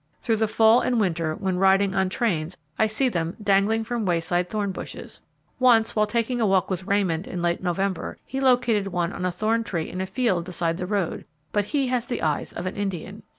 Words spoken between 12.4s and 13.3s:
of an Indian.